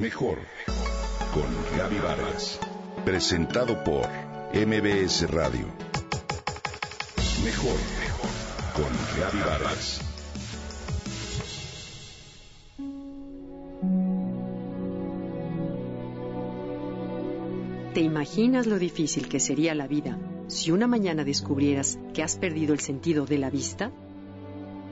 [0.00, 0.38] Mejor
[1.34, 2.60] con Gaby Vargas.
[3.04, 4.06] Presentado por
[4.54, 5.66] MBS Radio.
[7.44, 7.76] Mejor
[8.76, 10.00] con Gaby Vargas.
[17.92, 22.72] ¿Te imaginas lo difícil que sería la vida si una mañana descubrieras que has perdido
[22.72, 23.90] el sentido de la vista?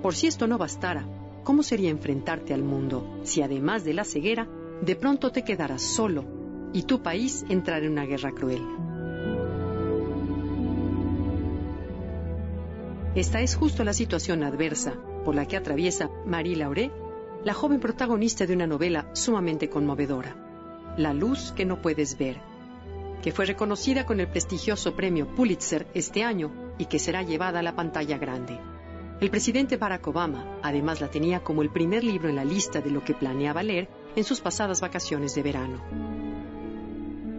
[0.02, 1.06] Por si esto no bastara,
[1.44, 4.48] ¿cómo sería enfrentarte al mundo si además de la ceguera,
[4.80, 6.24] de pronto te quedaras solo
[6.72, 8.62] y tu país entrara en una guerra cruel?
[13.14, 14.94] Esta es justo la situación adversa
[15.24, 16.90] por la que atraviesa Marie Lauré,
[17.44, 20.36] la joven protagonista de una novela sumamente conmovedora,
[20.98, 22.40] La luz que no puedes ver,
[23.22, 27.62] que fue reconocida con el prestigioso premio Pulitzer este año y que será llevada a
[27.62, 28.58] la pantalla grande.
[29.18, 32.90] El presidente Barack Obama además la tenía como el primer libro en la lista de
[32.90, 35.80] lo que planeaba leer en sus pasadas vacaciones de verano.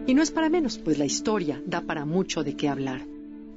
[0.04, 3.06] Y no es para menos, pues la historia da para mucho de qué hablar.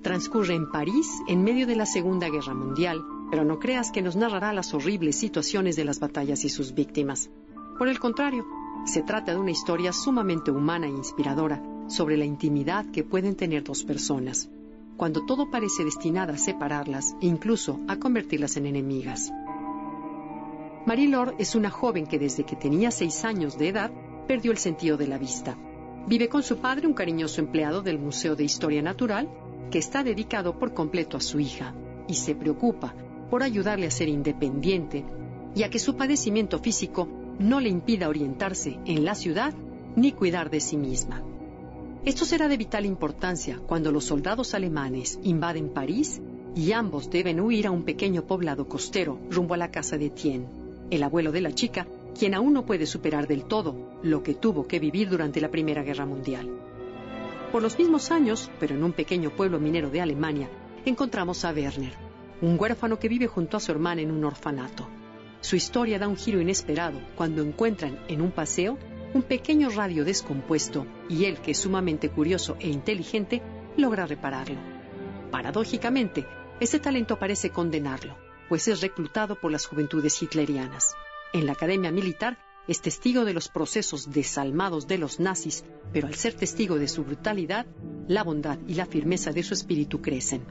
[0.04, 4.16] Transcurre en París en medio de la Segunda Guerra Mundial, pero no creas que nos
[4.16, 7.32] narrará las horribles situaciones de las batallas y sus víctimas.
[7.80, 8.46] Por el contrario,
[8.86, 13.64] se trata de una historia sumamente humana e inspiradora sobre la intimidad que pueden tener
[13.64, 14.48] dos personas,
[15.02, 19.32] cuando todo parece destinado a separarlas e incluso a convertirlas en enemigas.
[20.86, 23.90] Marie Laure es una joven que desde que tenía seis años de edad
[24.28, 25.58] perdió el sentido de la vista.
[26.06, 29.28] Vive con su padre, un cariñoso empleado del Museo de Historia Natural,
[29.72, 31.74] que está dedicado por completo a su hija
[32.08, 32.94] y se preocupa
[33.32, 35.04] por ayudarle a ser independiente
[35.56, 37.08] y a que su padecimiento físico
[37.40, 39.52] no le impida orientarse en la ciudad
[39.96, 41.24] ni cuidar de sí misma.
[42.04, 46.20] Esto será de vital importancia cuando los soldados alemanes invaden París
[46.56, 50.48] y ambos deben huir a un pequeño poblado costero rumbo a la casa de Etienne,
[50.90, 51.86] el abuelo de la chica,
[52.18, 55.84] quien aún no puede superar del todo lo que tuvo que vivir durante la Primera
[55.84, 56.50] Guerra Mundial.
[57.52, 60.50] Por los mismos años, pero en un pequeño pueblo minero de Alemania,
[60.86, 61.94] encontramos a Werner,
[62.42, 64.88] un huérfano que vive junto a su hermana en un orfanato.
[65.42, 68.80] Su historia da un giro inesperado cuando encuentran en un paseo
[69.14, 73.42] un pequeño radio descompuesto y él, que es sumamente curioso e inteligente,
[73.78, 74.58] logra repararlo.
[75.32, 76.26] Paradójicamente,
[76.60, 78.16] ese talento parece condenarlo,
[78.48, 80.96] pues es reclutado por las juventudes hitlerianas.
[81.34, 86.16] En la academia militar es testigo de los procesos desalmados de los nazis, pero al
[86.16, 87.66] ser testigo de su brutalidad,
[88.08, 90.44] la bondad y la firmeza de su espíritu crecen.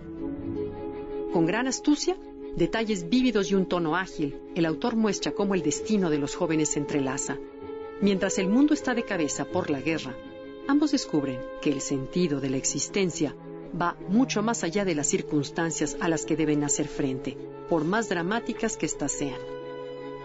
[1.33, 2.17] Con gran astucia,
[2.57, 6.71] detalles vívidos y un tono ágil, el autor muestra cómo el destino de los jóvenes
[6.71, 7.39] se entrelaza,
[8.01, 10.17] Mientras el mundo está de cabeza por la guerra,
[10.67, 13.35] ambos descubren que el sentido de la existencia
[13.79, 17.37] va mucho más allá de las circunstancias a las que deben hacer frente,
[17.69, 19.41] por más dramáticas que éstas sean.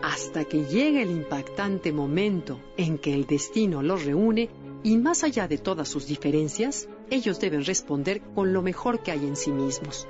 [0.02, 4.50] Hasta que llega el impactante momento en que el destino los reúne
[4.84, 9.26] y más allá de todas sus diferencias, ellos deben responder con lo mejor que hay
[9.26, 10.08] en sí mismos.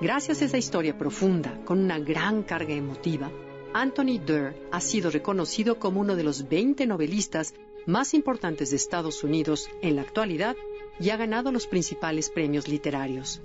[0.00, 3.30] Gracias a esa historia profunda, con una gran carga emotiva,
[3.76, 7.54] Anthony Durr ha sido reconocido como uno de los 20 novelistas
[7.86, 10.54] más importantes de Estados Unidos en la actualidad
[11.00, 13.42] y ha ganado los principales premios literarios.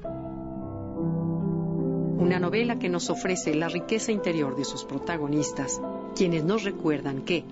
[2.19, 5.81] Una novela que nos ofrece la riqueza interior de sus protagonistas,
[6.15, 7.43] quienes nos recuerdan que,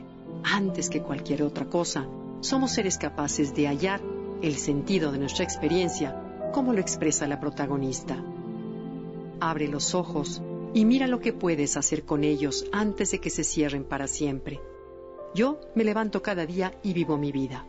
[0.43, 2.05] antes que cualquier otra cosa,
[2.41, 4.01] somos seres capaces de hallar
[4.43, 6.15] el sentido de nuestra experiencia,
[6.53, 8.23] como lo expresa la protagonista.
[9.39, 10.43] Abre los ojos
[10.77, 14.61] y mira lo que puedes hacer con ellos antes de que se cierren para siempre.
[15.33, 17.65] Yo me levanto cada día y vivo mi vida.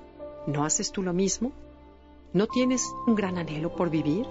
[0.46, 1.54] ¿No haces tú lo mismo?
[2.34, 4.26] ¿No tienes un gran anhelo por vivir?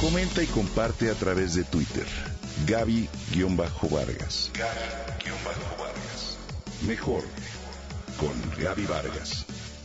[0.00, 2.06] Comenta y comparte a través de Twitter.
[2.66, 4.52] Gaby-Vargas.
[4.54, 6.38] Gaby-Vargas.
[6.86, 7.24] Mejor
[8.18, 9.53] con Gaby Vargas